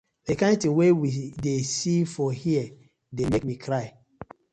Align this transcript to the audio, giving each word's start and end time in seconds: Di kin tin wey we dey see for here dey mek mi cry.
Di 0.25 0.33
kin 0.39 0.55
tin 0.61 0.75
wey 0.77 0.93
we 1.01 1.09
dey 1.43 1.61
see 1.75 2.01
for 2.13 2.29
here 2.43 2.67
dey 3.15 3.25
mek 3.31 3.43
mi 3.49 3.55
cry. 3.65 3.85